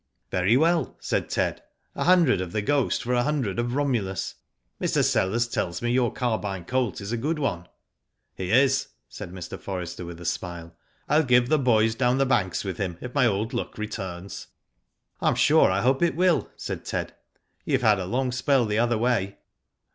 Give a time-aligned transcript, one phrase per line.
[0.19, 1.61] '* "Very well," said Ted.
[1.93, 4.33] "A hundred of The Ghost for a hundred of Romulus.
[4.81, 5.03] Mr.
[5.05, 7.67] Sellers tells me your Carbine colt is a good one.""
[8.35, 9.59] He is," said Mr.
[9.59, 10.75] Forrester, with a smile."
[11.07, 14.47] TU give the boys down the banks with him if my old luck returns.""
[15.21, 17.13] I'm sure I hope it will," said Ted.
[17.63, 19.37] "You have had a long spell the other way."